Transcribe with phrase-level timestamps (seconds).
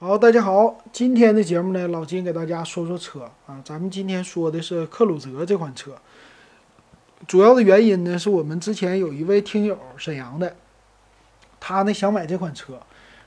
[0.00, 3.60] 好，大家好，今天的节目呢，老金给大家说说车啊。
[3.64, 5.96] 咱们今天说的是克鲁泽这款车，
[7.26, 10.54] 主要的原因呢，是我们之前有一位听友沈阳的，
[11.58, 12.78] 他呢想买这款车，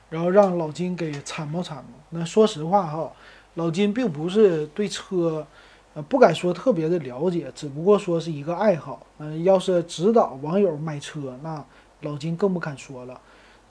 [0.08, 1.90] 然后让老金给参谋参谋。
[2.08, 3.12] 那说实话哈，
[3.56, 5.46] 老金并不是对车，
[5.92, 9.06] 呃，不敢说特别的了解，只不过说是一个爱好。
[9.18, 11.62] 嗯，要是指导网友买车，那
[12.00, 13.20] 老金更不敢说了。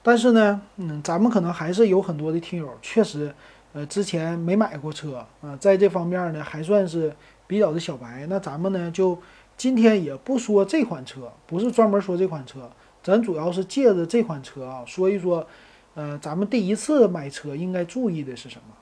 [0.02, 3.32] 但是呢，嗯，咱们可能还是有很多的听友确实，
[3.72, 7.14] 呃，之前没买过车啊，在这方面呢还算是
[7.46, 8.26] 比较的小白。
[8.28, 9.16] 那咱们呢就
[9.56, 12.68] 今天也不说这款车，不是专门说这款车，
[13.02, 15.46] 咱主要是借着这款车啊说一说，
[15.94, 18.74] 呃，咱们第一次买车应该注意的是什么？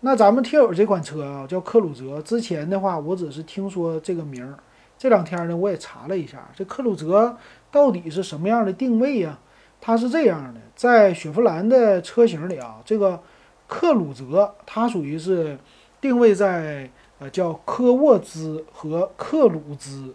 [0.00, 4.58] 那咱们听友这款车啊叫克鲁泽，之前的话我只是听说这个名儿，
[4.98, 7.36] 这两天呢我也查了一下，这克鲁泽
[7.70, 9.38] 到底是什么样的定位呀？
[9.84, 13.20] 它是这样的，在雪佛兰的车型里啊，这个
[13.66, 15.58] 克鲁泽它属于是
[16.00, 20.14] 定位在呃叫科沃兹和克鲁兹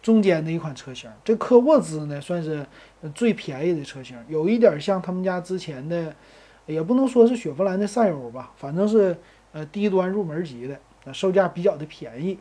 [0.00, 1.10] 中间的一款车型。
[1.24, 2.64] 这科沃兹呢算是
[3.12, 6.14] 最便宜的车型，有一点像他们家之前的，
[6.66, 9.16] 也不能说是雪佛兰的赛欧吧，反正是
[9.50, 10.78] 呃低端入门级的，
[11.12, 12.38] 售价比较的便宜。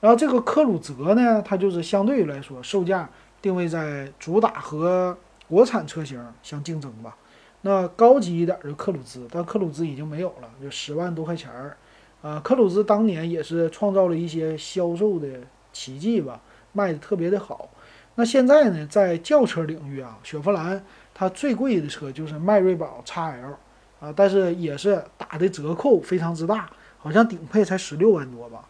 [0.00, 3.08] 然后这个克鲁泽呢，它就是相对于来说售价
[3.40, 5.16] 定位在主打和
[5.48, 7.16] 国产车型相竞争吧，
[7.62, 11.76] 那高级一点的克鲁兹，但克鲁兹已经没有了，就十万多块钱儿，
[12.20, 15.26] 啊，克鲁兹当年也是创造了一些销售的
[15.72, 16.38] 奇迹吧，
[16.72, 17.70] 卖的特别的好。
[18.14, 23.54] 那现在呢，在轿车领域啊，雪佛兰它最贵的车就是迈锐宝 XL，
[24.00, 26.68] 啊，但是也是打的折扣非常之大，
[26.98, 28.68] 好像顶配才十六万多吧，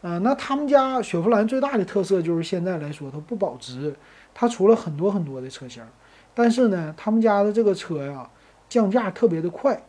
[0.00, 3.94] 嗯，那他们家雪佛兰最大的特色就是现在来说它不保值，
[4.32, 5.84] 它出了很多很多的车型。
[6.34, 8.28] 但是呢，他们家的这个车呀，
[8.68, 9.80] 降价特别的快，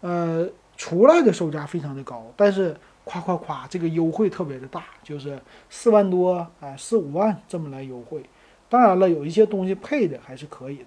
[0.00, 8.22] 呃，出来的售价非常的高，但是夸夸夸，这个优惠特别的大，就是四万多，哎，四五万这么来优惠。
[8.68, 10.84] 当然了，有一些东西配的还是可以的。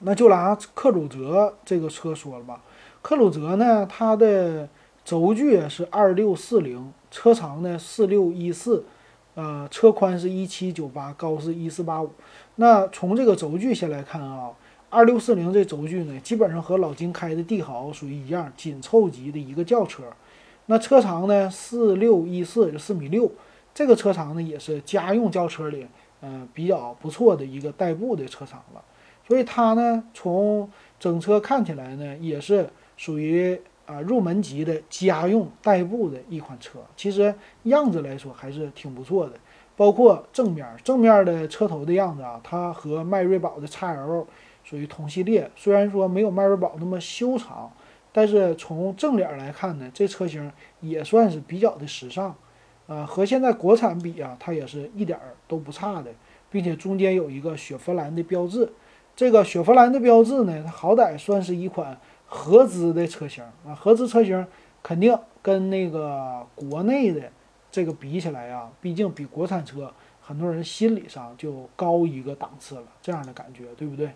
[0.00, 2.62] 那就拿克鲁泽这个车说了吧，
[3.02, 4.68] 克鲁泽呢，它的
[5.04, 8.84] 轴距是二六四零，车长呢四六一四。
[9.34, 12.10] 呃，车宽是一七九八，高是一四八五。
[12.56, 14.50] 那从这个轴距先来看啊，
[14.88, 20.02] 二六四零这轴距呢，基本上和老金开的帝豪属于一样，紧凑级的一个轿车。
[20.66, 23.30] 那车长呢，四六一四，就四米六。
[23.72, 25.86] 这个车长呢，也是家用轿车里，
[26.22, 28.82] 嗯，比较不错的一个代步的车长了。
[29.26, 30.68] 所以它呢，从
[30.98, 33.60] 整车看起来呢，也是属于。
[33.90, 37.34] 啊，入门级的家用代步的一款车，其实
[37.64, 39.32] 样子来说还是挺不错的。
[39.76, 44.26] 包括正面，正面的车头的样子啊，它和迈锐宝的 XL
[44.62, 45.50] 属于同系列。
[45.56, 47.72] 虽然说没有迈锐宝那么修长，
[48.12, 52.34] 但是从正脸来看呢，这车型也算是比较的时尚。
[52.86, 56.10] 呃，和现在国产比啊，它也是一点儿都不差的，
[56.50, 58.70] 并且中间有一个雪佛兰的标志。
[59.16, 61.98] 这个雪佛兰的标志呢，它好歹算是一款。
[62.32, 64.46] 合资的车型啊，合资车型
[64.84, 67.28] 肯定跟那个国内的
[67.72, 69.92] 这个比起来啊，毕竟比国产车，
[70.22, 74.12] 很多人心理上就高一个档次了，这样的感觉，对不对？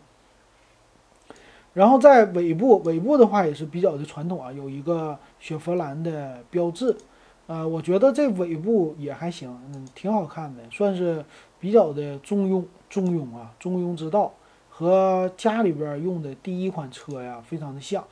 [1.73, 6.97] 然后在尾部，尾部的话也是比较的传统啊，有一个雪佛兰的标志，
[7.49, 11.25] 呃，我觉得这尾部也还行，嗯，挺好看的，算是
[11.59, 14.33] 比较的中庸，中庸啊，中庸之道。
[14.77, 18.03] 和家里边用的第一款车呀，非常的像，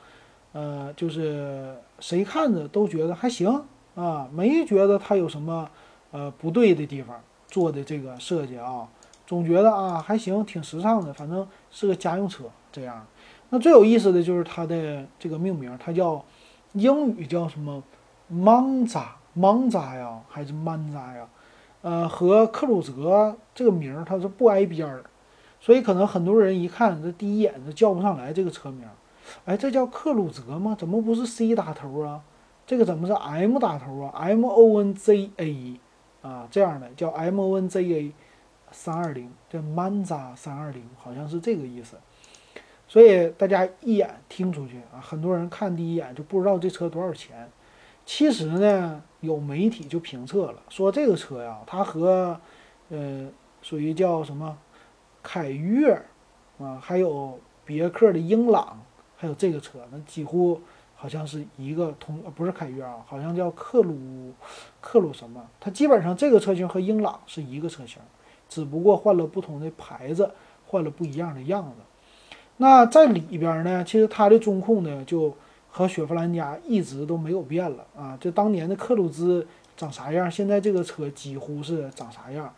[0.53, 3.61] 呃，就是谁看着都觉得还行
[3.95, 5.69] 啊，没觉得它有什么
[6.11, 8.87] 呃不对的地方，做的这个设计啊，
[9.27, 13.05] 总觉得啊还行，挺时尚的，反正是个家用车这样。
[13.49, 16.23] 那最有意思的就是它的这个命名，它叫
[16.71, 17.83] 英语叫什么
[18.31, 21.27] Monza，Monza 呀，还是 Manza 呀？
[21.81, 25.03] 呃，和克鲁泽这个名儿它是不挨边儿。
[25.63, 28.85] 所以可能很多人一看这第一眼就叫不上来这个车名，
[29.45, 30.75] 哎，这叫克鲁泽吗？
[30.77, 32.21] 怎么不是 C 打头啊？
[32.67, 35.79] 这个怎么是 M 打头啊？M O N Z A
[36.21, 38.11] 啊，这样的叫 M O N Z A
[38.71, 41.95] 三二零，这 Manza 三二零好像是这个意思。
[42.85, 47.49] 所以大家一眼听出去啊，很多人看第一眼就不知道这车多少钱。
[48.05, 52.37] 其实呢，有媒体就评测了，说这个车呀，它和
[52.89, 53.29] 呃
[53.61, 54.57] 属于叫什么？
[55.23, 55.93] 凯越，
[56.59, 58.77] 啊，还有别克的英朗，
[59.15, 60.61] 还有这个车，那几乎
[60.95, 64.33] 好像是一个同，不是凯越啊，好像叫克鲁，
[64.81, 65.41] 克鲁什么？
[65.61, 68.01] 它基本上这个车型和英朗是一个车型，
[68.49, 70.29] 只不过换了不同的牌子，
[70.67, 71.77] 换了不一样的样子。
[72.57, 75.35] 那在里边呢，其实它的中控呢就
[75.69, 78.17] 和雪佛兰家一直都没有变了啊。
[78.19, 82.53] 就当年的克鲁兹长啥样，现在这个车几乎是长啥样。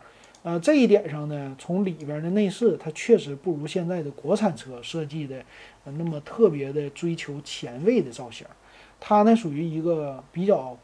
[0.46, 5.44] 呃，这一点上呢，从里边的内饰，它确实不如现在的国产车设计的
[5.82, 8.46] 那么特别的追求前卫的造型。
[9.00, 10.78] 它呢属于一个比较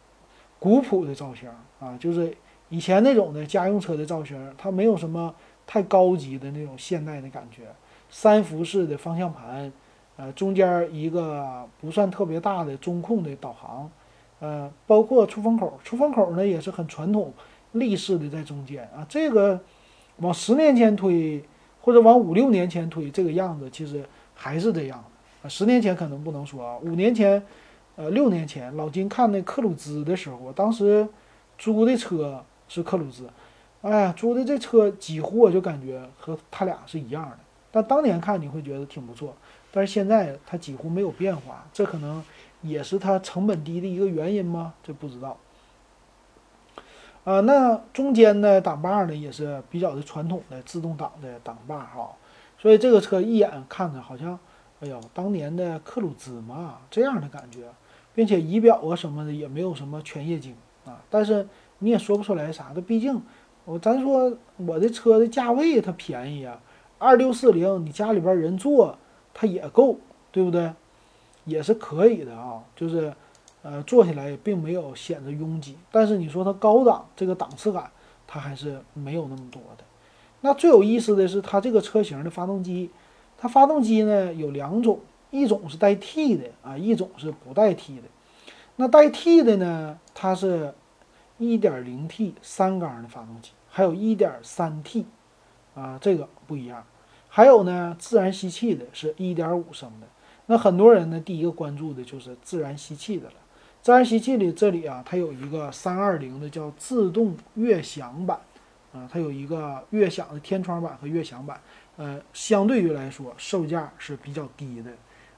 [0.58, 1.48] 古朴的造型
[1.78, 2.36] 啊，就是
[2.70, 5.32] 以前那种的家用车的造型，它没有什么
[5.64, 7.62] 太高级的那种现代的感觉。
[8.10, 9.72] 三辐式的方向盘，
[10.16, 13.88] 呃，中间一个不算特别大的中控的导航，
[14.40, 17.32] 呃，包括出风口，出风口呢也是很传统。
[17.72, 19.60] 立式的在中间啊，这个
[20.18, 21.42] 往十年前推，
[21.80, 24.04] 或者往五六年前推，这个样子其实
[24.34, 25.02] 还是这样
[25.42, 25.48] 啊。
[25.48, 27.42] 十年前可能不能说啊，五年前，
[27.96, 31.06] 呃，六年前，老金看那克鲁兹的时候，当时
[31.58, 33.28] 租的车是克鲁兹，
[33.80, 37.38] 哎呀，租的这车几乎我就感觉和他俩是一样的。
[37.70, 39.34] 但当年看你会觉得挺不错，
[39.70, 42.22] 但是现在它几乎没有变化，这可能
[42.60, 44.74] 也是它成本低的一个原因吗？
[44.82, 45.38] 这不知道。
[47.24, 52.10] 啊，那中间的挡把呢，也是比较的传统的自动挡的挡把哈，
[52.58, 54.36] 所以这个车一眼看着好像，
[54.80, 57.60] 哎呦，当年的克鲁兹嘛，这样的感觉，
[58.12, 61.46] 并且仪表啊什么的也没有什么全液晶啊，但是
[61.78, 63.22] 你也说不出来啥的，毕竟
[63.66, 66.60] 我咱说我的车的价位它便宜啊，
[66.98, 68.98] 二六四零，你家里边人坐
[69.32, 69.96] 它也够，
[70.32, 70.72] 对不对？
[71.44, 73.14] 也是可以的啊，就是。
[73.62, 77.90] 呃，坐起来也并没有显得拥挤，但是你说它高档，这个档次感
[78.26, 79.84] 它还是没有那么多的。
[80.40, 82.90] 那最有意思的是它这个车型的发动机，
[83.38, 84.98] 它发动机呢有两种，
[85.30, 88.02] 一种是带 T 的啊，一种是不带 T 的。
[88.76, 90.74] 那带 T 的呢，它是
[91.38, 95.06] 1.0T 三缸的发动机，还有一点三 T
[95.76, 96.84] 啊，这个不一样。
[97.28, 100.08] 还有呢，自然吸气的是1.5升的。
[100.46, 103.34] 那很多人呢，第一个关注的就是自然吸气的了。
[103.82, 108.38] 自然吸气里这里啊，它有一个三二零的叫自动悦享版，
[108.92, 111.60] 啊，它有一个悦享的天窗版和悦享版，
[111.96, 114.92] 呃，相对于来说售价是比较低的，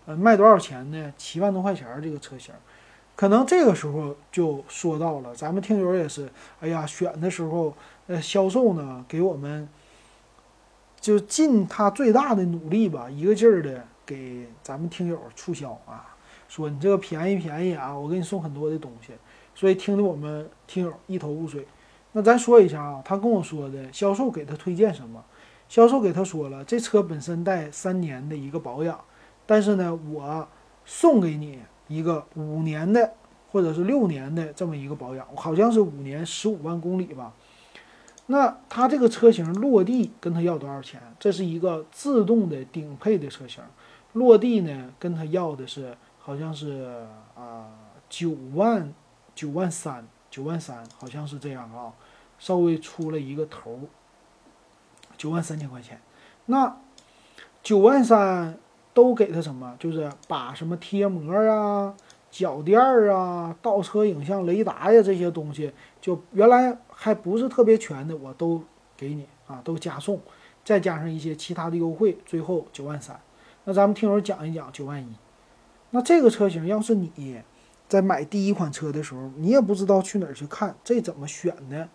[0.05, 1.11] 呃，卖多少钱呢？
[1.17, 2.55] 七万多块钱这个车型，
[3.17, 6.29] 可能这个时候就说到了，咱们听友也是，
[6.61, 7.75] 哎呀，选的时候，
[8.08, 9.67] 呃，销售呢给我们
[11.00, 16.14] 就尽他最大的努力吧，一个劲儿的给咱们听友促销啊。
[16.55, 19.12] 说你这个便宜便宜啊，我给你送很多的东西，
[19.56, 21.67] 所以听得我们听友一头雾水。
[22.12, 25.21] 那咱说一下啊，他跟我说的销售给他推荐什么？
[25.69, 28.97] 销售给他说了，这车本身带三年的一个保养，
[29.45, 30.47] 但是呢，我
[30.85, 31.59] 送给你
[31.89, 33.15] 一个五年的
[33.51, 37.35] 或者是六年的这么一个保养，好像是五年十五万公里吧。
[38.27, 41.03] 那他这个车型落地跟他要多少钱？
[41.19, 43.65] 这是一个自动的顶配的车型，
[44.12, 45.97] 落地呢跟他要的是。
[46.26, 47.06] 好像是
[47.37, 47.69] 啊，
[48.09, 48.91] 九万
[49.35, 51.93] 九万三，九万三，好像是这样啊，
[52.38, 53.79] 稍微出了一个头，
[55.19, 56.00] 九万三千块钱。
[56.47, 56.75] 那
[57.62, 58.59] 九万三
[58.94, 59.76] 都给他什么？
[59.79, 61.94] 就是把什么贴膜啊、
[62.31, 68.65] 脚垫啊、倒车影像雷达呀这些东西，就原来还不是特别全的，我都
[68.97, 70.19] 给你啊，都加送，
[70.65, 73.20] 再加上一些其他的优惠，最后九万三。
[73.65, 75.15] 那咱们听友讲一讲九万一。
[75.94, 77.41] 那这个车型要是你
[77.87, 81.89] 在买第一款车的时候，你也不知道去哪儿去看，这怎么选呢？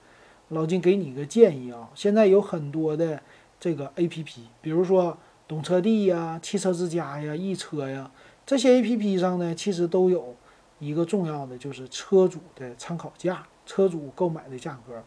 [0.47, 3.21] 老金给你一个建议啊，现在有很多的
[3.59, 5.17] 这个 A P P，比如说
[5.49, 8.09] 懂车帝呀、汽车之家呀、易车呀，
[8.45, 10.33] 这些 A P P 上呢，其实都有
[10.79, 15.03] 一个重要的就是车主的参考价，车主购买的价格。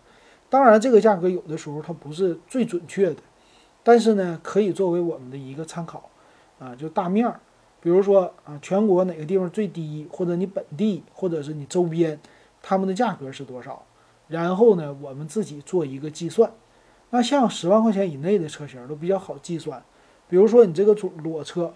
[0.50, 3.22] 当然，这个价格有的时候它不是最准确的，
[3.82, 6.10] 但是呢，可以作为我们的一个参考
[6.58, 7.40] 啊，就大面儿。
[7.82, 12.16] 比如说啊，全国哪个地方最低，或者你本地，或者是你周边，
[12.62, 13.84] 他们的价格是多少？
[14.28, 16.52] 然后呢，我们自己做一个计算。
[17.10, 19.82] 那像十万块钱以内的车型都比较好计算。
[20.28, 21.74] 比如说你这个裸车，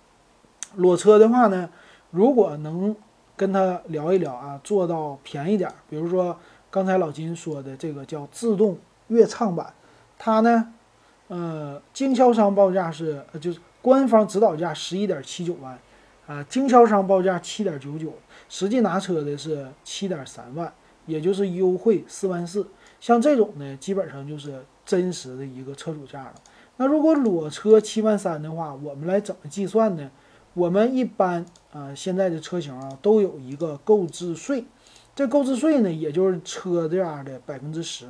[0.76, 1.70] 裸车的话呢，
[2.10, 2.94] 如果能
[3.34, 6.38] 跟他聊一聊啊，做到便宜点，比如说
[6.70, 8.76] 刚才老金说的这个叫自动
[9.08, 9.72] 悦畅版，
[10.18, 10.74] 它呢，
[11.28, 13.58] 呃，经销商报价是就是。
[13.82, 15.76] 官方指导价十一点七九万，
[16.26, 18.14] 啊，经销商报价七点九九，
[18.48, 20.72] 实际拿车的是七点三万，
[21.04, 22.66] 也就是优惠四万四。
[23.00, 26.34] 像这种呢，基本上就是真实的一个车主价了。
[26.76, 30.10] 那如果裸车七万三的话，我们来怎么计算呢？
[30.54, 34.64] 我们一般啊，现在的车型啊都有一个购置税，
[35.16, 38.06] 这购置税呢，也就是车价的百分之十，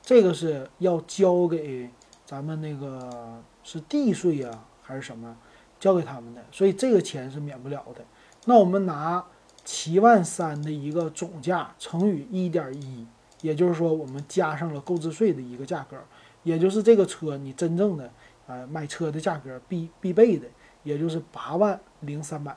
[0.00, 1.90] 这个是要交给
[2.24, 4.50] 咱们那个是地税呀。
[4.92, 5.34] 还是什么
[5.80, 8.04] 交给他们的，所以这个钱是免不了的。
[8.44, 9.24] 那我们拿
[9.64, 13.06] 七万三的一个总价乘以一点一，
[13.40, 15.96] 也就是说我们加上了购置税的一个价格，
[16.42, 18.10] 也就是这个车你真正的
[18.46, 20.46] 呃买车的价格必必备的，
[20.82, 22.54] 也就是八万零三百。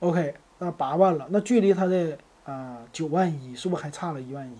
[0.00, 4.56] OK，那八万了，那距离它的啊九万一是不是还差了一万一？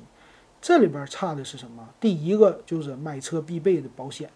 [0.63, 1.89] 这里边差的是什么？
[1.99, 4.31] 第一个就是买车必备的保险。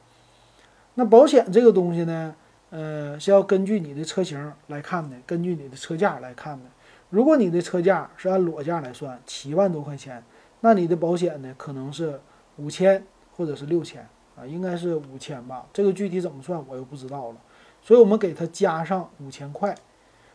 [0.94, 2.34] 那保险这个东西呢，
[2.70, 6.66] 呃，是要根据你的车型来看的，根据你的车价来看的。
[7.08, 10.22] 如果你的车价是按裸价来算，七万多块钱，
[10.60, 12.20] 那你的保险呢，可能是
[12.56, 13.04] 五千
[13.36, 15.66] 或者是六千啊，应该是五千吧。
[15.72, 17.36] 这个具体怎么算我又不知道了，
[17.82, 19.74] 所以我们给它加上五千块。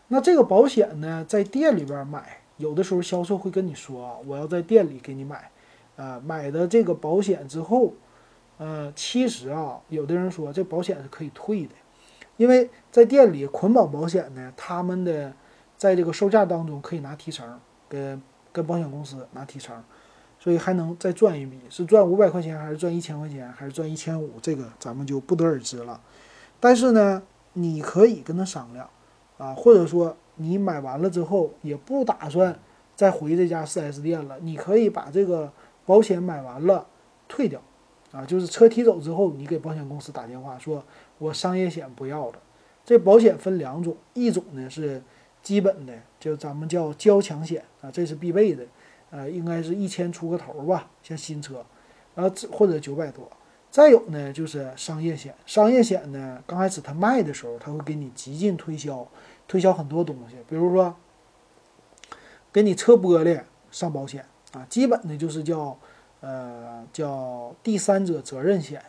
[0.09, 5.49] 那这个保险呢，在店里边买，有的时候销售会跟你说啊，我要在店里给你买，
[5.95, 7.93] 啊，买的这个保险之后。
[8.57, 11.75] 呃，其实啊，有的人说这保险是可以退的，
[12.37, 15.33] 因为在店里捆绑保险呢，他们的
[15.77, 19.83] 在这个售价当中可以拿提成，跟跟保险公司拿提成，
[20.39, 25.99] 所以还能再赚一笔，是赚五百块钱还是赚一千块钱还是赚一千五，这个咱们就不得而知了。
[26.59, 27.21] 但是呢，
[27.53, 28.89] 你可以跟他商量
[29.37, 32.57] 啊，或者说你买完了之后也不打算
[32.95, 35.51] 再回这家 4S 店了，你可以把这个
[35.85, 36.85] 保险买完了
[37.27, 37.61] 退掉。
[38.15, 40.81] 啊，就是车提走之后，你给保险公司打电话说，
[41.17, 42.39] 我商业险不要了。
[42.85, 45.03] 这保险分两种，一种呢是
[45.43, 48.63] 基本的，就咱们叫交强险啊，这是必备的，
[49.09, 51.65] 呃，应该是一千出个头吧，像新车，
[52.13, 53.29] 然后或者九百多。
[53.69, 59.05] 再有呢就是商业险，商业险呢刚开始他卖的时候，他会给你极尽推销，
[59.45, 60.95] 推销很多东西，比如说
[62.53, 63.41] 给你车玻璃
[63.71, 65.77] 上保险啊，基本的就是叫。
[66.21, 68.81] 呃，叫第三者责任险，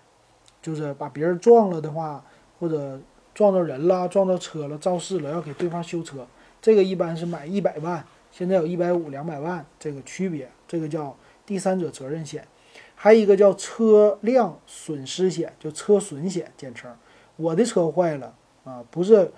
[0.62, 2.24] 就是把别人撞了的话，
[2.58, 2.98] 或者
[3.34, 6.26] 撞到人了、撞到车了、肇事了，要给对方修车，
[6.62, 11.14] 这个一般是买一百万，现在有一百五、两百万这个区别，这个叫
[11.44, 12.46] 第三者责任险。
[12.94, 16.90] 还有一个叫车辆损失险，就车损险简称。
[17.36, 19.30] 我的车坏了啊，不是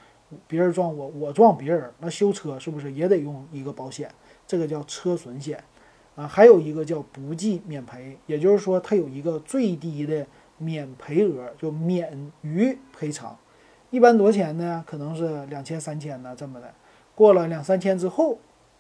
[0.47, 4.09] 别人撞我，我撞别人，那修车是不是也得用一个保险？
[4.47, 5.63] 这个叫车损险。
[6.19, 13.39] 啊，还有一个叫不计免赔，也就是说它有一个最低的免赔额，就免于赔偿。
[13.91, 14.83] 一般多少钱呢？
[14.85, 16.75] 可能是两千、三千呢，这么的。
[17.15, 18.37] 过了两三千之后，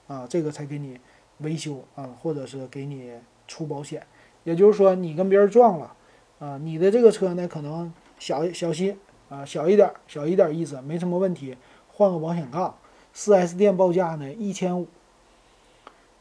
[0.09, 0.99] 啊，这个才给你
[1.39, 3.13] 维修啊，或者是给你
[3.47, 4.05] 出保险。
[4.43, 5.95] 也就是说，你跟别人撞了，
[6.41, 12.75] 啊，你的这个车呢可能小小心啊，小一点，小一点意思，没什么问题，换个保险杠。
[13.15, 14.89] 4S 店报价呢一千五。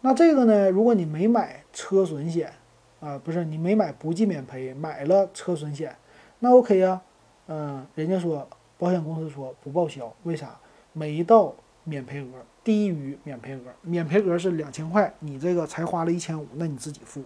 [0.02, 0.70] 那这个呢？
[0.70, 2.54] 如果你没买车损险，
[3.00, 5.96] 啊，不是你没买不计免赔，买了车损险，
[6.40, 7.02] 那 OK 呀，
[7.48, 10.56] 嗯，人家说保险公司说不报销，为啥？
[10.94, 12.28] 没到免赔额，
[12.64, 17.24] 低于免赔额，免赔额是两千块，你这个才花了一千五，那你自己付。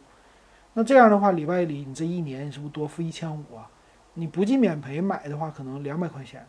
[0.73, 3.69] 那这样的话，里外里你这一年你是不是多付一千五啊？
[4.13, 6.45] 你不计免赔买的话，可能两百块钱。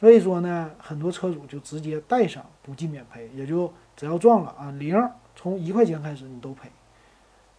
[0.00, 4.96] 所以说呢，很多车主就直接带上不计免赔，也就只要撞了啊零。
[5.36, 6.70] 从一块钱开始你都赔，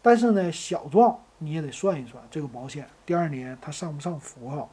[0.01, 4.69] 但是呢，小撞你也得算一算这个保险第二年它上不上符号。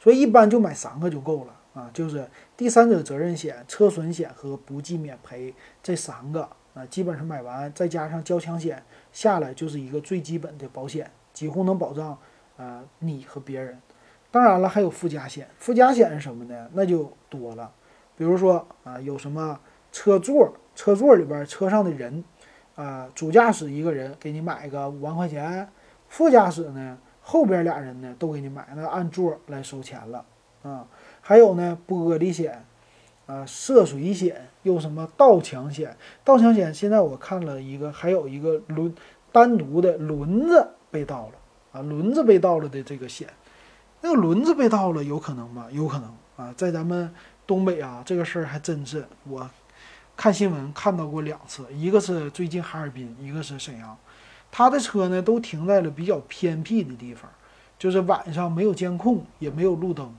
[0.00, 12.18] 所以一般就买三个就够了啊，就是第三者责任险、车损险和不计免赔这三个啊，基本上买完再加上交强险下来就是一个最基本的保险，几乎能保障
[12.56, 13.80] 啊你和别人。
[14.30, 16.68] 当然了，还有附加险，附加险是什么呢？
[16.74, 17.72] 那就多了，
[18.16, 19.58] 比如说啊，有什么
[19.92, 20.52] 车座。
[20.78, 22.22] 车座里边车上的人，
[22.76, 25.68] 啊，主驾驶一个人给你买个五万块钱，
[26.06, 30.24] 副驾驶呢后边俩人呢都给你买，那按座来收钱了
[30.62, 30.86] 啊。
[31.20, 32.64] 还有呢玻璃险，
[33.26, 35.96] 啊涉水险，又什么盗抢险？
[36.22, 38.94] 盗抢险现在我看了一个，还有一个轮
[39.32, 41.32] 单独的轮子被盗了
[41.72, 43.28] 啊，轮子被盗了的这个险，
[44.00, 45.66] 那个轮子被盗了有可能吗？
[45.72, 47.12] 有可能啊，在咱们
[47.48, 49.50] 东北啊，这个事儿还真是我。
[50.18, 53.96] 看新闻看到过两次，一个是最近哈尔滨，一个是沈阳，
[54.50, 57.30] 他的车呢都停在了比较偏僻的地方，
[57.78, 60.12] 就是晚上没有监控，也没有路灯，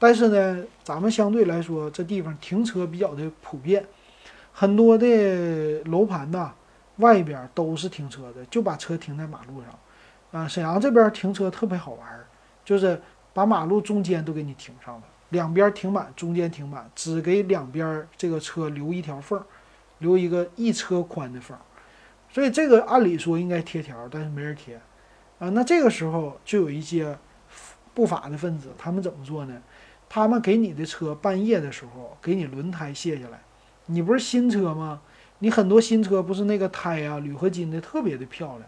[0.00, 3.86] 但是呢，咱们相对来说这地方停车比较的普遍，
[4.52, 6.52] 很多的楼盘呐
[6.96, 12.26] 外边都是停车的，就把车停在马路上，啊，沈阳这边停车特别好玩，
[12.64, 13.00] 就是
[13.32, 15.02] 把马路中间都给你停上了。
[15.30, 19.42] 两边停满，中间停满，只给两边这个车留一条缝，
[19.98, 21.56] 留一个一车宽的缝。
[22.30, 24.80] 所以这个按理说应该贴条，但是没人贴
[25.38, 25.48] 啊。
[25.50, 27.16] 那这个时候就有一些
[27.94, 29.62] 不法的分子，他们怎么做呢？
[30.08, 33.40] 他们给你的车半夜的时候给你轮胎卸下来，
[33.86, 35.00] 你不是新车吗？
[35.40, 38.62] 你很多新车不是那个胎啊，铝合金的特别的漂亮。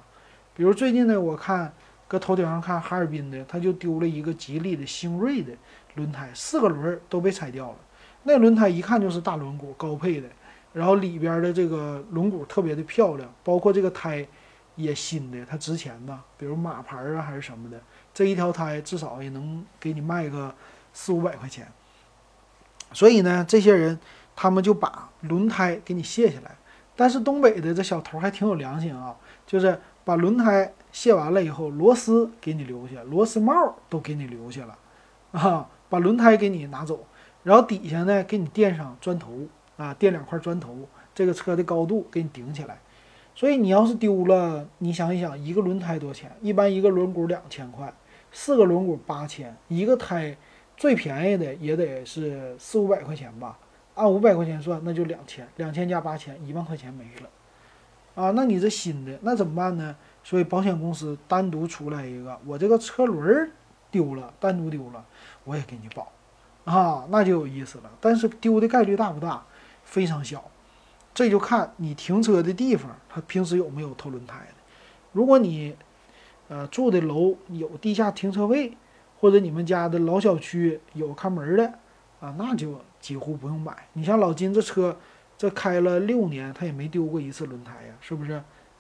[0.55, 1.73] 比如最近呢，我看
[2.09, 5.53] 搁头顶上看哈尔滨的，他就丢了一个吉利的星瑞的
[5.99, 7.77] 轮胎，四个轮儿都被拆掉了。
[8.23, 10.29] 那轮胎一看就是大轮毂高配的，
[10.73, 14.27] 然后里边的这个轮毂特别的漂亮，包括这个胎
[14.77, 16.21] 也新的，它值钱呐。
[16.37, 17.81] 比如马牌啊还是什么的，
[18.15, 20.55] 这一条胎至少也能给你卖个
[20.93, 21.67] 四五百块钱。
[22.93, 23.99] 所以呢，这些人
[24.37, 26.57] 他们就把轮胎给你卸下来。
[26.97, 29.15] 但是东北的这小头还挺有良心啊，
[29.47, 34.79] 就是把轮胎卸完了以后，螺丝给你留下，螺丝帽都给你留下了，
[35.31, 37.07] 啊，把轮胎给你拿走，
[37.43, 39.33] 然后底下呢给你垫上砖头
[39.77, 42.79] 啊，垫两块砖头，这个车的高度给你顶起来。
[43.35, 46.31] 所以你要是丢了，你想一想，一个轮胎多少钱？
[46.43, 47.93] 一般一个轮毂两千块，
[48.33, 50.37] 四个轮毂八千，一个胎
[50.77, 53.57] 最便宜的也得是四五百块钱吧。
[53.95, 59.97] 按五百块钱算，那就两千，两千加八千，一万块钱没了，啊，那你这新的那怎么办呢？
[60.23, 63.51] 所以保险公司单独出来一个，我这个车轮
[63.91, 65.05] 丢了，单独丢了，
[65.49, 66.13] 我也给你保，
[66.65, 67.91] 啊，那就有意思了。
[68.01, 69.43] 但是丢的概率大不大？
[69.85, 70.45] 非常小，
[71.15, 74.55] 这就看你停车的地方，他平时有没有偷轮胎的。
[75.13, 75.75] 如果你，
[76.49, 78.77] 呃，住的楼有地下停车位，
[79.19, 81.67] 或者你们家的老小区有看门的，
[82.21, 82.81] 啊，那就。
[83.01, 84.95] 几乎不用买，你像老金这车，
[85.39, 88.33] 这开了六年，他也没丢过一次轮胎呀，是不是？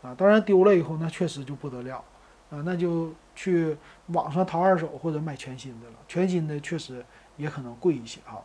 [0.03, 2.05] 啊，当然丢了以后，那确实就不得了，
[2.51, 3.77] 啊，那就去
[4.09, 5.93] 网上淘二手或者买全新的了。
[6.09, 7.05] 全新的确实
[7.37, 8.43] 也可能贵一些哈。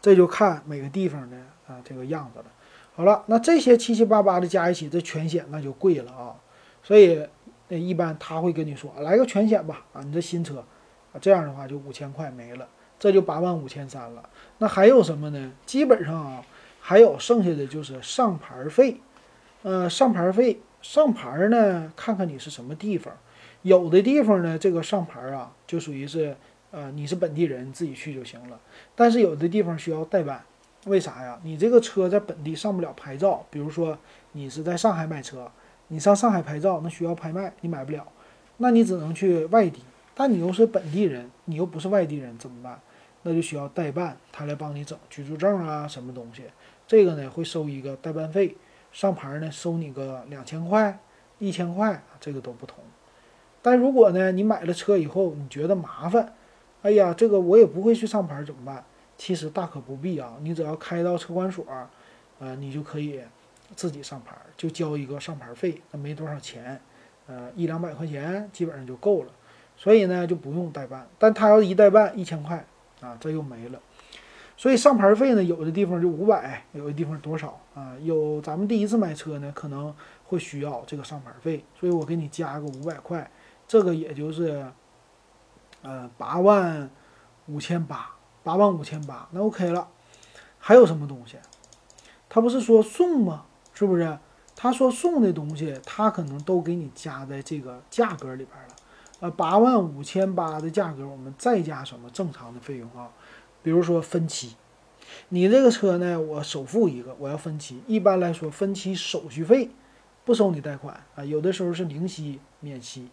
[0.00, 2.46] 这就看每个地方的啊这个样子了。
[2.94, 6.34] 好了，那这些七七八八的加一起，这全险那就贵了啊。
[6.82, 7.28] 所以
[7.68, 10.64] 那一般他会跟你说，来个全险吧，啊，你这新车，
[11.12, 12.66] 啊，这样的话就五千块没了。
[12.98, 15.52] 这就八万五千三了，那还有什么呢？
[15.66, 16.42] 基本上啊，
[16.80, 19.00] 还有剩下的就是上牌费，
[19.62, 23.12] 呃，上牌费上牌呢，看看你是什么地方，
[23.62, 26.36] 有的地方呢，这个上牌啊，就属于是，
[26.70, 28.58] 呃，你是本地人自己去就行了。
[28.94, 30.42] 但是有的地方需要代办，
[30.86, 31.38] 为啥呀？
[31.42, 33.98] 你这个车在本地上不了牌照，比如说
[34.32, 35.50] 你是在上海买车，
[35.88, 38.06] 你上上海牌照那需要拍卖，你买不了，
[38.58, 39.82] 那你只能去外地。
[40.14, 42.80] 但你又是本地人，你又不是外地人，怎么办？
[43.22, 46.42] 那就需要代办，他来帮你整居住证啊，什么东西？
[46.86, 48.56] 这个呢会收一个代办费，
[48.92, 50.98] 上牌呢收你个两千块、
[51.38, 52.82] 一千块，这个都不同。
[53.60, 56.34] 但如果呢你买了车以后你觉得麻烦，
[56.82, 58.84] 哎呀，这个我也不会去上牌，怎么办？
[59.16, 61.64] 其实大可不必啊，你只要开到车管所，
[62.38, 63.20] 呃，你就可以
[63.74, 66.80] 自己上牌，就交一个上牌费，那没多少钱，
[67.26, 69.32] 呃，一两百块钱基本上就够了。
[69.76, 72.64] 所以呢就不用代办，但他要一代办一千块。
[73.00, 73.80] 啊，这又没了，
[74.58, 77.94] 所以上牌费呢，有的地方就五百，有的地方多少啊？
[78.02, 79.94] 有咱们第一次买车呢，可能
[80.24, 83.30] 会需要这个上牌费，所以我给你加个五百块，
[83.68, 84.66] 这个也就是，
[85.82, 86.90] 呃，八万
[87.46, 88.10] 五千八，
[88.42, 89.86] 八万五千八，那 OK 了。
[90.58, 91.36] 还有什么东西？
[92.28, 93.44] 他不是说送吗？
[93.72, 94.18] 是不是？
[94.56, 98.74] 他说送的东西，他可能都给你加在这个价格里边了。
[99.20, 103.08] 呃，八万五千八的价格，我们再加什么正常的费用啊？
[103.68, 104.54] 比如说分期，
[105.28, 107.82] 你这个车呢，我首付一个，我要分期。
[107.86, 109.68] 一般来说，分期手续费
[110.24, 113.10] 不收你贷款啊，有的时候是零息免息，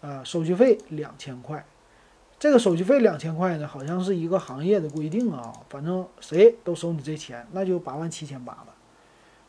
[0.00, 1.64] 啊，手续费两千块。
[2.40, 8.74] 这个手续费两千块呢，好像是一个行业的规定啊，反正谁都收你这钱，那就八万七千八了。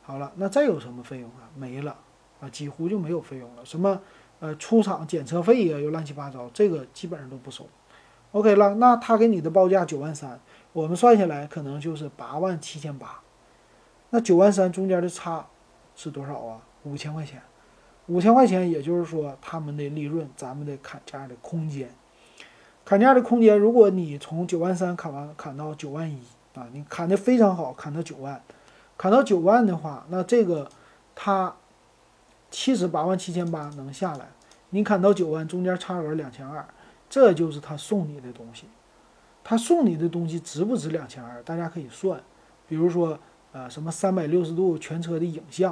[0.03, 1.49] 好了，那再有什么费用啊？
[1.57, 1.97] 没了
[2.39, 3.65] 啊，几乎就没有费用了。
[3.65, 3.99] 什么？
[4.41, 7.67] 呃，出厂检测费呀，又乱七八糟，这个基本上都不收。
[8.35, 10.37] OK 了，那他给你的报价九万三，
[10.73, 13.21] 我们算下来可能就是八万七千八。
[14.09, 15.45] 那九万三中间的差
[15.95, 16.59] 是多少啊？
[16.83, 17.41] 五千块钱，
[18.07, 21.89] 五千块钱，也就是说他们的利润，咱们的砍价的空间，
[22.83, 26.19] 砍价的空间，如果你从九万三砍完砍到九万一
[26.55, 28.41] 啊，你砍的非常好，砍到九万，
[28.97, 30.69] 砍到九万的话，那这个
[31.15, 31.55] 他。
[32.51, 34.27] 七十八万七千八能下来，
[34.69, 36.65] 你砍到九万，中间差额两千二，
[37.15, 38.65] 这就是他送你的东西。
[39.41, 41.41] 他送你的东西值不值两千二？
[41.43, 42.21] 大家可以算，
[42.67, 43.17] 比如说，
[43.53, 45.71] 呃，什么三百六十度全车的影像，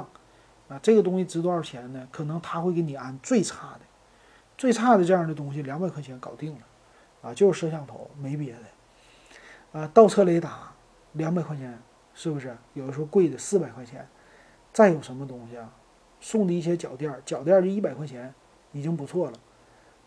[0.68, 2.08] 啊，这个东西值多少钱呢？
[2.10, 3.80] 可能他会给你安最差的，
[4.56, 6.60] 最差的这样的东西两百块钱搞定了，
[7.20, 10.72] 啊，就是摄像头，没别的，啊，倒车雷达
[11.12, 11.78] 两百块钱，
[12.14, 12.56] 是不是？
[12.72, 14.08] 有的时候贵的四百块钱，
[14.72, 15.70] 再有什么东西啊？
[16.22, 18.32] 送的一些脚垫，脚垫就一百块钱，
[18.72, 19.38] 已经不错了，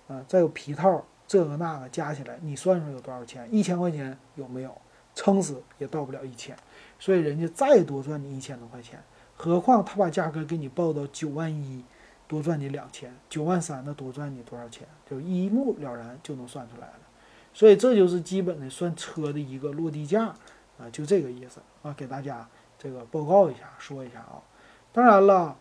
[0.07, 3.47] 啊，再有皮套这个那个加起来，你算算有多少钱？
[3.53, 4.75] 一千块钱有没有？
[5.13, 6.55] 撑死也到不了一千。
[6.99, 9.01] 所以人家再多赚你一千多块钱，
[9.35, 11.83] 何况他把价格给你报到九万一，
[12.27, 14.87] 多赚你两千，九万三那多赚你多少钱？
[15.09, 16.99] 就一目了然就能算出来了。
[17.53, 20.27] 所以这就是基本的算车的一个落地价
[20.77, 24.37] 啊，就这个意思啊，给大家这个报告一下，说一下啊。
[24.93, 25.57] 当然了，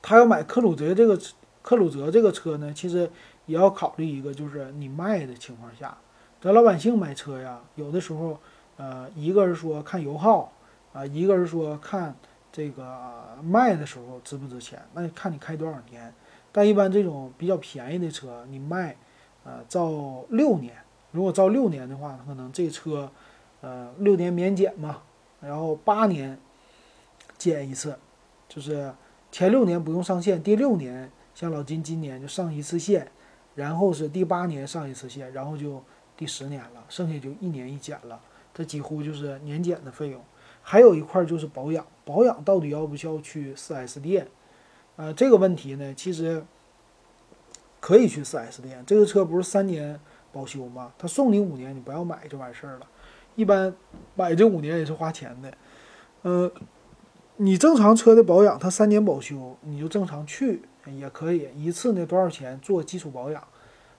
[0.00, 1.20] 他要买克鲁泽这个
[1.62, 3.10] 克鲁泽这个车呢，其实
[3.48, 5.98] 也要考虑一个，就是你卖的情况下，
[6.40, 8.38] 咱老百姓买车呀，有的时候。
[8.80, 10.52] 呃，一个是说看油耗，
[10.92, 12.14] 啊，一个是说看
[12.52, 16.14] 这个卖的时候值不值钱，那看你开多少年。
[16.52, 18.96] 但一般这种比较便宜的车，你卖，
[19.42, 20.76] 呃，照六年，
[21.10, 23.10] 如果照六年的话，可能这车，
[23.62, 25.02] 呃，六年免检嘛，
[25.40, 26.38] 然后八年
[27.36, 27.98] 检一次，
[28.48, 28.94] 就是
[29.32, 33.10] 前六年不用上线，第六年像老金今年就上一次线，
[33.58, 35.82] 然后是第八年上一次线，然后就
[36.16, 38.20] 第十年了，剩下就一年一检了。
[38.54, 40.22] 这几乎就是年检的费用，
[40.62, 41.84] 还有一块就是保养。
[42.04, 44.28] 保养到底要不需要去 4S 店？
[44.94, 46.44] 呃，这个问题呢，其实
[47.80, 48.80] 可以去 4S 店。
[48.86, 49.98] 这个车不是三年
[50.30, 50.92] 保修吗？
[50.96, 52.86] 他送你五年，你不要买就完事儿了。
[53.34, 53.74] 一般
[54.14, 55.52] 买这五年也是花钱的。
[56.22, 56.48] 呃，
[57.38, 60.62] 你正常车的保养，它三年保修，你就正常去
[60.96, 61.48] 也可以。
[61.56, 63.42] 一次呢多少钱做基础保养？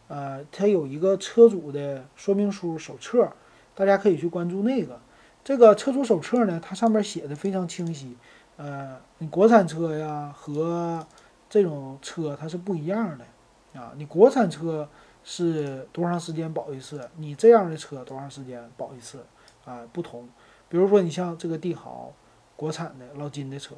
[0.07, 3.29] 呃，它有一个车主的说明书手册。
[3.75, 4.99] 大家可以去关注那个，
[5.41, 8.17] 这个车主手册呢，它上面写的非常清晰。
[8.57, 11.07] 呃，你国产车呀和
[11.49, 13.93] 这种车它是不一样的啊。
[13.95, 14.89] 你国产车
[15.23, 17.09] 是多长时间保一次？
[17.15, 19.23] 你这样的车多长时间保一次？
[19.63, 20.27] 啊，不同。
[20.67, 22.11] 比如说你像这个帝豪，
[22.57, 23.75] 国产的老金的车，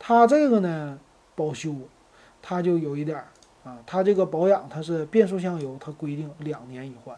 [0.00, 0.98] 它这个呢
[1.36, 1.72] 保修，
[2.46, 3.26] 它就有一点儿
[3.64, 7.16] 啊，它这个保养它是变速箱油，它规定两年一换。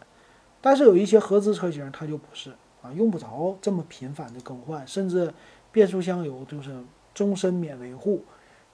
[0.61, 5.35] 但是有一些合资车型，它就不是啊，用不着这么频繁的更换，甚至
[5.73, 6.73] 变速箱油就是
[7.13, 8.23] 终身免维护，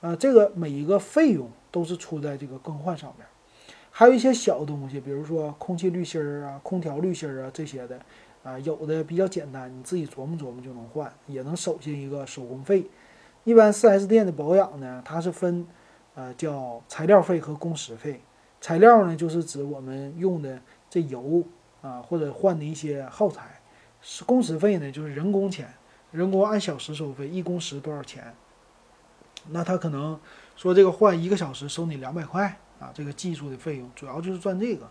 [0.02, 3.26] 啊，这个每一个费用都是出在这个更换上面。
[3.90, 7.98] 还有一些小东西，比如说空气滤芯儿啊、空调滤芯儿啊这些的，
[8.42, 12.84] 啊，有的比较简单，你自己琢磨琢磨就能换，也能省下一个手工费。
[13.44, 15.66] 一般 4S 店的保养呢，它是分，
[16.14, 18.20] 呃，叫材料费和工时费。
[18.60, 21.42] 材料呢，就是指我们用的这油。
[21.82, 23.60] 啊，或者换的一些耗材，
[24.00, 25.68] 是工时费呢，就是人工钱，
[26.12, 28.32] 人工按小时收费，一工时多少钱？
[29.48, 30.16] 那他可能
[30.54, 34.88] 说这个换一个小时收你两百块啊，这个技术的费用主要就是赚这个。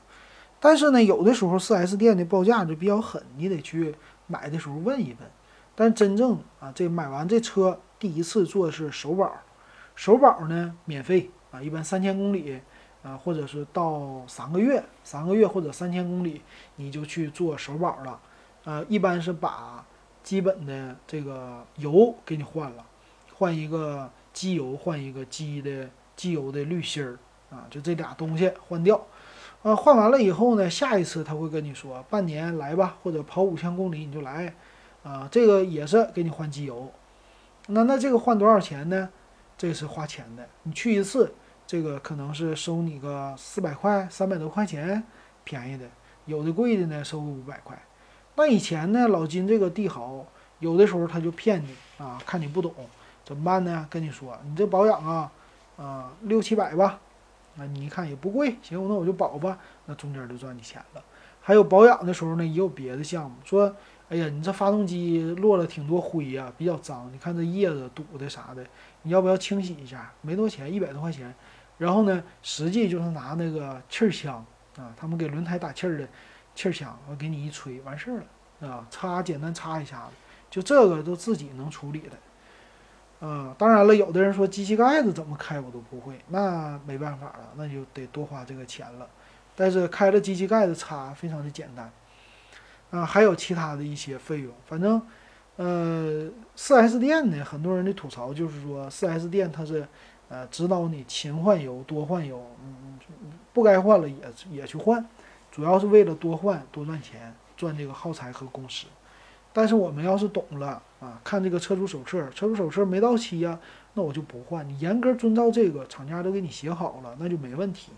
[0.60, 3.96] 但是呢，有的时候 4S 店的报价就比较狠，你得去
[4.28, 5.30] 买的时候问一问。
[5.74, 9.32] 但真正啊，这买完这车第一次做的是首保，
[10.02, 12.60] 首保呢免费啊，一般三千公里。
[13.04, 16.40] 啊，或者是到三个月，三个月或者三千公里，
[16.76, 18.20] 你就去做首保了。
[18.64, 19.84] 呃，一般是把
[20.22, 22.86] 基本的这个油给你换了，
[23.34, 27.18] 换一个机油，换一个机的机油的滤芯儿
[27.50, 29.04] 啊，就这俩东西换掉。
[29.64, 34.54] 啊，换完了以后呢，下一次他会跟你说，半年来吧，或者跑五千公里你就来。
[35.02, 36.92] 啊，这个也是给你换机油。
[37.70, 39.10] 那那这个换多少钱呢？
[39.62, 41.32] 这是花钱的，你去一次。
[41.68, 45.04] 这个可能是收你个四百块、三百多块钱，
[45.44, 45.86] 便宜的；
[46.26, 47.80] 有的贵的呢，收个五百块。
[48.34, 50.26] 那以前呢，老金这个帝豪，
[50.58, 52.74] 有的时候他就骗你啊，看你不懂，
[53.24, 53.86] 怎么办呢？
[53.88, 55.32] 跟你说，你这保养啊，
[55.78, 57.00] 啊六七百吧，
[57.56, 59.60] 啊你一看也不贵，行，那我就保吧。
[59.86, 61.04] 那中间就赚你钱了。
[61.40, 63.76] 还有保养的时候呢，也有别的项目，说，
[64.12, 68.62] 哎呀，你这发动机落了挺多灰呀，比较脏，你看这叶子堵的啥的，
[69.04, 70.12] 你要不要清洗一下？
[70.20, 71.34] 没多钱，一百多块钱。
[71.78, 74.46] 然后呢，实际就是拿那个气儿枪
[74.78, 76.06] 啊，他们给轮胎打气儿的
[76.54, 78.18] 气儿枪，我给你一吹，完事儿
[78.60, 80.12] 了啊，擦简单擦一下子，
[80.50, 89.08] 就这个都自己能处理的，啊，当然了，有的人说机器盖子怎么开我都不会，那没办法了，那就得多花这个钱了。
[89.56, 91.90] 但是开了机器盖子擦非常的简单，
[92.92, 95.02] 啊，还有其他的一些费用，反正，
[95.56, 99.88] 呃，4S 店呢，很多人的吐槽就是说，4S 店它是。
[100.34, 102.98] 呃，指导你勤换油、多换油，嗯，
[103.52, 104.16] 不该换了也
[104.50, 105.06] 也去换，
[105.52, 108.88] 主要是为了多换多赚钱，赚这个耗材和工时。
[109.52, 113.60] 但是我们要是懂了啊，看这个车主手册，车主手册没到期呀，
[113.94, 114.66] 那我就不换。
[114.66, 117.92] 你严格遵照这个，厂家都给你写好了，那就没问题。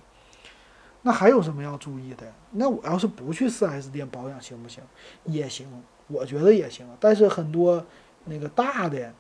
[1.04, 2.26] 那还有什么要注意的？
[2.52, 4.84] 那我要是不去 4S 店保养行不行？
[5.26, 5.68] 也行，
[6.08, 6.88] 我觉得也行。
[7.00, 7.86] 但是很多
[8.26, 9.14] 那个大的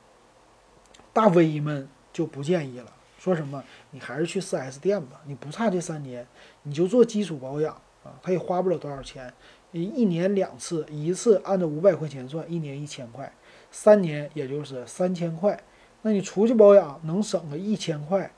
[1.12, 2.92] 大 V 们就不建议了。
[3.20, 3.64] 说什么？
[3.92, 6.28] 你还是去 4S 店吧，你不差这三年，
[6.64, 9.34] 你就做基础保养啊，他也花不了多少钱，
[9.72, 13.32] 一年两次，一次按照五百块钱算，一年一千块，
[13.72, 15.58] 三年也就是三千块。
[16.02, 18.30] 那你出去保养能省个一千块，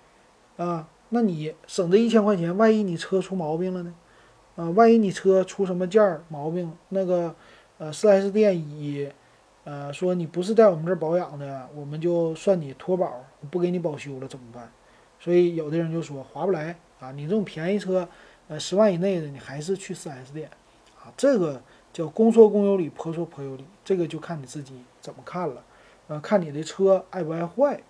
[0.58, 3.94] 啊，那你省这一千块钱，万一你车出毛病了呢？
[4.56, 7.36] 啊，万一你车出什么件儿毛病，那个
[7.78, 9.10] 呃四 S 店以
[9.64, 14.72] 呃说你不是在我们这儿保养的，我们就算你脱保，不给你保修了怎么办？
[15.20, 18.08] 所以有的人就说划不来啊，你这种便宜车，
[18.48, 20.50] 呃十万以内的你还是去四 S 店，
[20.98, 25.64] 啊，这个叫公说公有理，婆说婆有理，这个就看你自己怎么看了。
[26.08, 27.82] 呃，看你的车爱不爱坏，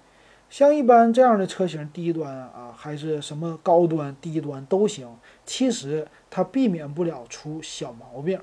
[0.49, 5.10] 像一般这样的车型，低端啊，还是什么高端、低端都行。
[5.45, 8.39] 其实它避免不了出小毛病。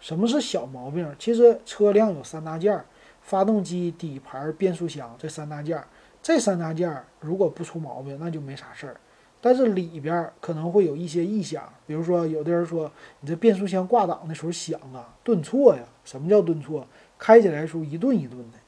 [0.00, 1.14] 什么是小毛病？
[1.18, 2.84] 其实车辆有三大件儿：
[3.20, 5.86] 发动机、底盘、变速箱这三大件儿。
[6.20, 8.96] 这三大件儿如果不出毛病，那就没啥事儿。
[9.40, 15.82] 但是里边可能会有一些异响，比如说有的人说你这变速箱挂档的时候响啊，顿挫呀。
[16.04, 16.84] 什么叫顿挫？
[17.18, 18.58] 开起来的时候一顿一顿的。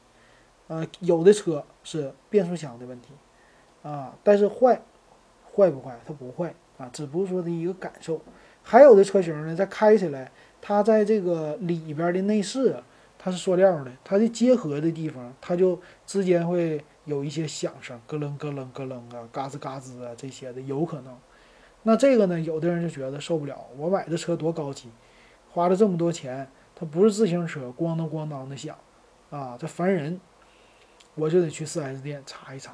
[0.67, 3.09] 呃，有的车是变速箱的问题，
[3.83, 4.81] 啊，但是坏，
[5.55, 5.95] 坏不坏？
[6.05, 8.19] 它不坏啊，只不过说的一个感受。
[8.63, 12.75] 还有的车型呢，在开起来，它在这个里边的内饰，
[13.19, 21.15] 它是塑料的，它的结合的地方，它就之间会有一些响声，咯楞咯楞咯楞啊，嘎吱嘎吱啊这些的有可能。
[21.83, 24.89] 那这个呢，有的人就觉得受不了，我买的车多高级，
[25.51, 28.75] 花了这么多钱，它不是自行车，咣当咣当的响，
[29.29, 30.19] 啊，这烦人。
[31.15, 32.73] 我就得去 4S 店查一查，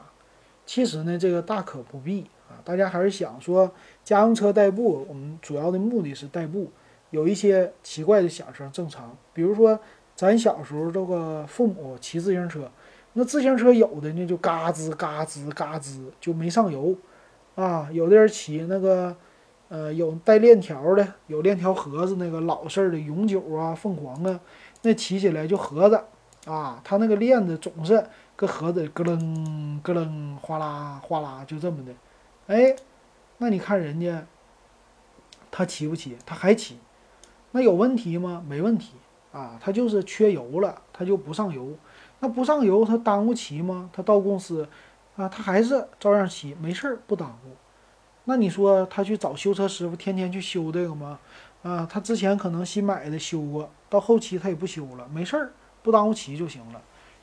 [0.65, 2.57] 其实呢，这个大可不必啊。
[2.63, 3.71] 大家还是想说
[4.03, 6.71] 家用车代步，我们主要的目的是代步，
[7.11, 9.15] 有一些奇怪的响声正常。
[9.31, 9.79] 比如说
[10.15, 12.67] 咱小时候这个父母骑自行车，
[13.13, 16.95] 那自行车有的呢就嘎吱嘎吱嘎吱就没上油
[17.53, 17.89] 啊。
[17.91, 19.15] 有的人骑那个
[19.69, 24.39] 呃有带链条的，有链条盒子那个老式的永久啊、凤凰啊，
[24.81, 26.01] 那骑起来就盒子
[26.45, 28.03] 啊，它那个链子总是。
[28.41, 31.93] 个盒子咯楞咯楞，哗啦哗啦，就这么的，
[32.47, 32.75] 哎，
[33.37, 34.25] 那你看人家，
[35.51, 36.17] 他骑不骑？
[36.25, 36.79] 他还骑，
[37.51, 38.43] 那有问题吗？
[38.47, 38.95] 没问题
[39.31, 41.77] 啊，他就是缺油了，他就不上油。
[42.19, 43.91] 那不上油，他耽误骑吗？
[43.93, 44.67] 他到公司
[45.15, 47.55] 啊，他还是照样骑，没事儿，不耽误。
[48.23, 51.19] 那你说他去找修车师傅，天天去修这个吗？
[51.61, 55.51] 啊，他之前可能新买的修过，到后期他也不修了，没事儿，
[55.83, 56.81] 不耽误骑就行了。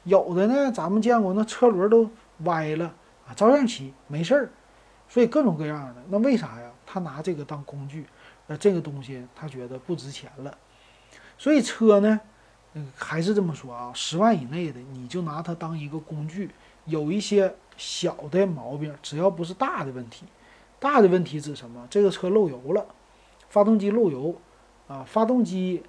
[0.08, 2.08] 有的呢，咱们见过那车轮都
[2.44, 2.86] 歪了
[3.28, 4.50] 啊，照样骑没事儿，
[5.06, 6.02] 所以各种各样的。
[6.08, 6.70] 那为啥呀？
[6.86, 8.06] 他拿这个当工具，
[8.46, 10.56] 那这个东西他觉得不值钱了。
[11.36, 12.18] 所以车呢，
[12.72, 16.50] 嗯，还是这么说啊，十万以内的你就拿它当一个工具。
[16.86, 20.24] 有一些小的毛病，只要不是大的问题，
[20.80, 21.86] 大的问题指什么？
[21.90, 22.86] 这个车漏油了，
[23.50, 24.34] 发动机漏油
[24.86, 25.82] 啊，发动机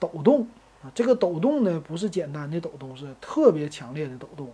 [0.00, 0.48] 抖动。
[0.82, 4.50] 啊，这个抖动呢，不是简单的抖动，是特别强烈的抖动，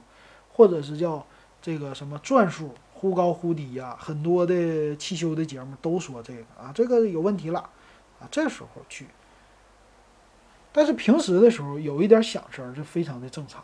[0.52, 1.24] 或者是叫
[1.62, 3.96] 这个什么转速忽高忽低呀。
[3.98, 7.60] 很多的汽修的节目都说这个啊，这个有问题了
[8.18, 9.06] 啊，这时候去。
[10.72, 13.62] 但是平时的时候有一点响声是非常的正常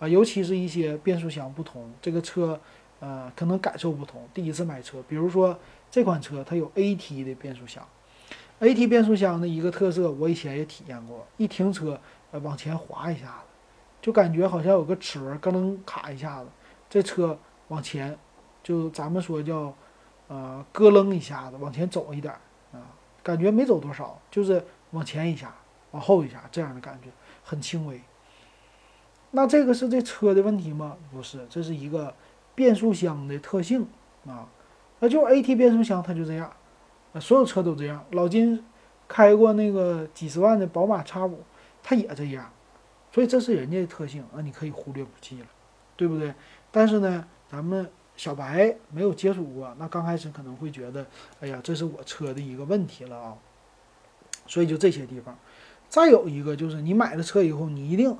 [0.00, 2.60] 啊，尤其是一些变速箱不同，这个车
[2.98, 4.28] 呃可能感受不同。
[4.34, 5.56] 第一次买车，比如说
[5.88, 7.86] 这款车它有 AT 的变速箱。
[8.62, 11.26] A/T 变速箱的一个特色，我以前也体验过。
[11.36, 11.98] 一停车，
[12.30, 13.42] 呃，往前滑一下子，
[14.00, 16.48] 就感觉好像有个齿轮咯楞卡一下子，
[16.88, 18.16] 这车往前，
[18.62, 19.74] 就咱们说叫，
[20.28, 22.32] 呃，咯楞一下子往前走一点
[22.72, 22.78] 啊，
[23.20, 25.52] 感觉没走多少，就是往前一下，
[25.90, 27.08] 往后一下这样的感觉，
[27.42, 28.00] 很轻微。
[29.32, 30.96] 那这个是这车的问题吗？
[31.10, 32.14] 不是，这是一个
[32.54, 33.88] 变速箱的特性
[34.24, 34.46] 啊，
[35.00, 36.52] 那就 A/T 变速箱它就这样。
[37.20, 38.64] 所有车都这样，老金
[39.06, 41.40] 开过那个几十万的宝马 X 五，
[41.82, 42.50] 它也这样，
[43.12, 45.46] 所以这是人家的特性啊，你可以忽略不计了，
[45.96, 46.34] 对不对？
[46.70, 51.06] 但是呢，咱们小白没有接触过，那刚开始可能会觉得，
[51.40, 53.36] 哎呀，这是我车的一个问题了啊。
[54.46, 55.38] 所以就这些地方，
[55.88, 58.16] 再有一个就是你买了车以后，你一定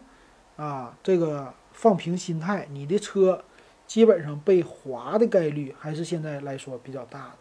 [0.56, 3.42] 啊，这个放平心态，你的车
[3.86, 7.38] 基本上被划的概率还是现在来说比较大的。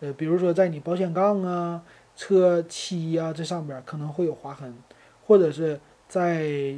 [0.00, 1.82] 呃，比如说在你保险杠啊、
[2.16, 4.74] 车漆呀这上边可能会有划痕，
[5.26, 6.74] 或者是在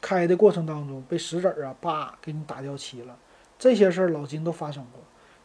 [0.00, 3.16] 开的过程当中被石子儿啊叭给你打掉漆了，
[3.58, 5.00] 这些事儿老金都发生过。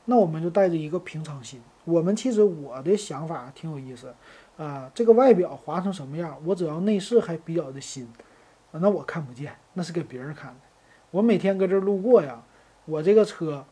[0.06, 1.62] 那我们就带着一个平常心。
[1.86, 4.14] 我们其实我的想法挺有意思，
[4.58, 8.12] 啊，这个外表划成什么样，我只要内饰还比较的新，
[8.72, 10.60] 那我看不见，那是给别人看的。
[11.12, 12.42] 我每天搁这路过呀，
[12.86, 13.64] 我这个车。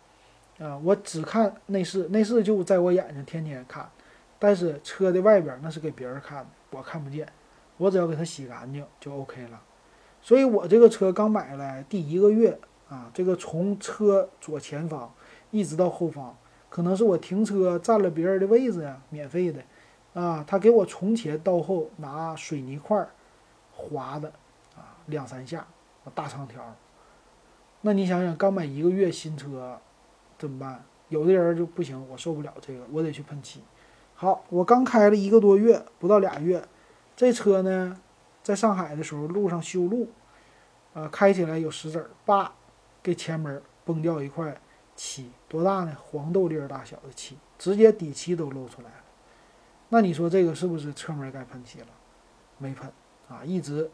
[0.59, 3.89] 啊，我只看内饰，内饰就在我眼睛天天看，
[4.39, 7.27] 但是车的外边那是给别人看的，我看不见，
[7.77, 9.61] 我只要给它洗干净就 OK 了。
[10.21, 15.13] 所以我这个车刚买来第一个月啊，这个从车左前方
[15.51, 16.35] 一直到后方，
[16.69, 19.61] 可能是我停车占了别人的位置呀，免费的
[20.19, 23.07] 啊，他给我从前到后拿水泥块
[23.71, 24.27] 划的
[24.75, 25.67] 啊，两三下
[26.15, 26.75] 大长条。
[27.81, 29.79] 那你想想，刚买一个月新车
[30.37, 30.83] 怎么办？
[31.09, 33.61] 有的人就不行，我受不了这个，我得去喷漆。
[34.13, 36.61] 好，我刚开了一个多月，不到俩月，
[37.15, 37.99] 这车呢，
[38.43, 40.09] 在上海的时候路上修路，
[40.93, 42.51] 呃，开起来有石子儿，叭，
[43.01, 44.59] 给前门崩掉一块
[44.95, 45.95] 漆，多大呢？
[46.01, 49.03] 黄豆粒儿大小的漆，直接底漆都露出来了。
[49.89, 51.87] 那你说这个是不是车门该喷漆了？
[52.57, 52.91] 没喷
[53.29, 53.89] 啊，一直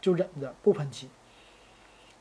[0.00, 1.08] 就忍着不喷漆。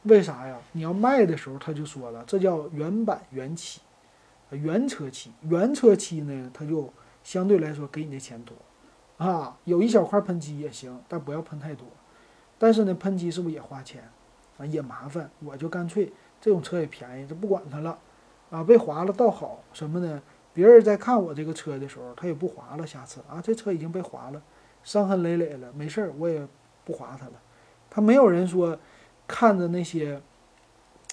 [0.08, 0.58] 为啥呀？
[0.72, 3.82] 你要卖的时候他就说了，这叫原版原漆，
[4.52, 5.32] 原车漆。
[5.42, 6.92] 原车漆呢，它就
[7.24, 8.56] 相对来说给你的钱多，
[9.18, 11.86] 啊，有一小块喷漆也行，但不要喷太多。
[12.58, 14.10] 但是呢，喷漆是不是也花钱
[14.58, 14.66] 啊？
[14.66, 15.30] 也麻烦。
[15.44, 17.98] 我就干脆这种车也便宜，就不管它了，
[18.50, 20.22] 啊，被划了倒好什么呢？
[20.54, 22.88] 别人在看我这个车的时候，他也不划了。
[22.88, 24.42] 下次啊，这车已经被划了，
[24.84, 26.48] 伤痕累累了，没事儿，我也
[26.86, 27.34] 不划它了。
[27.90, 28.78] 他没有人说。
[29.28, 30.22] 看着那些，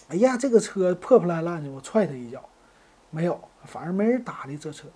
[0.08, 2.48] 哎呀，这个车破破烂烂的，我踹他一脚，
[3.10, 4.86] 没有，反正没人搭理这车。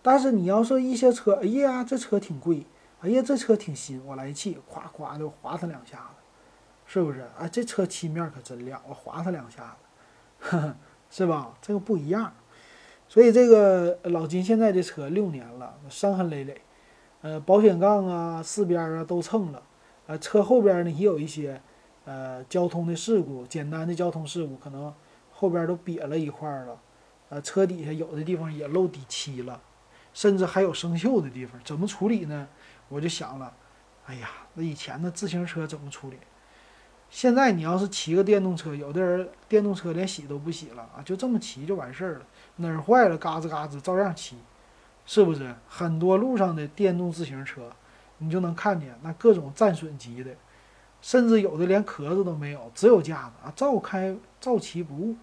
[0.00, 2.64] 但是你要说一些车，哎呀，这车挺贵，
[3.00, 6.22] 哎呀，这车挺新，我来气，咵咵就划他两下子，
[6.86, 7.20] 是不是？
[7.36, 9.76] 啊，这车漆面可真亮，我划他两下
[10.38, 10.76] 子，呵呵
[11.10, 11.52] 是吧？
[11.60, 12.32] 这个不一样。
[13.08, 16.60] 所以这个老金现在这车六年了，伤痕累累，
[17.22, 19.62] 呃，保险杠啊、四边啊都蹭了，
[20.06, 21.60] 呃，车后边呢也有一些。
[22.04, 24.92] 呃，交通的事故，简单的交通事故，可能
[25.30, 26.80] 后边都瘪了一块了，
[27.28, 29.60] 呃，车底下有的地方也漏底漆了，
[30.12, 32.48] 甚至还有生锈的地方，怎么处理呢？
[32.88, 33.52] 我就想了，
[34.06, 36.16] 哎呀，那以前的自行车怎么处理？
[37.08, 44.36] 现在你要是骑个电动车，有的人电动车连洗都不洗了啊，就这么骑就完事儿了，哪儿坏了嘎吱嘎吱照样骑，
[45.06, 45.54] 是不是？
[45.68, 47.70] 很多路上的电动自行车，
[48.18, 50.34] 你就能看见那各种战损级的。
[51.02, 55.16] 甚至有的连壳子都没有，只有架子啊，照开照骑不误。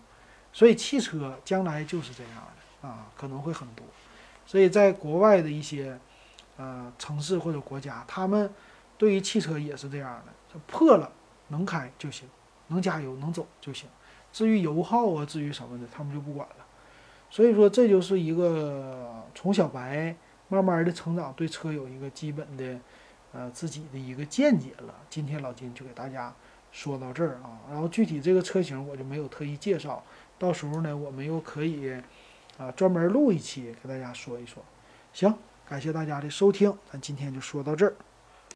[0.52, 2.34] 所以汽车将来就是这样
[2.82, 3.86] 的啊，可能会很多。
[4.46, 5.98] 所以在国外的一些
[6.58, 8.52] 呃城市或者国家，他们
[8.98, 11.10] 对于汽车也是这样的，破了
[11.48, 12.28] 能开就行，
[12.68, 13.88] 能加油能走就行。
[14.34, 16.65] 至于油耗啊，至于什么的，他们就不管了。
[17.30, 20.13] 所以说，这就是一个从小白
[20.50, 22.78] 慢慢的成长，对车有一个基本的。
[23.32, 24.94] 呃，自己的一个见解了。
[25.10, 26.34] 今天老金就给大家
[26.72, 30.04] 说到这儿啊，然后具体这个车型我就没有特意介绍，
[30.38, 31.92] 到时候呢，我们又可以
[32.58, 34.63] 啊专门录一期给大家说一说。
[35.13, 35.34] 行，
[35.68, 37.94] 感谢大家的收听，咱今天就说到这儿。